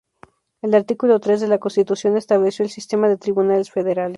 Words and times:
El 0.63 0.73
artículo 0.73 1.19
tres 1.19 1.41
de 1.41 1.47
la 1.47 1.59
constitución 1.59 2.17
estableció 2.17 2.65
el 2.65 2.71
sistema 2.71 3.07
de 3.07 3.17
tribunales 3.17 3.69
federales. 3.69 4.09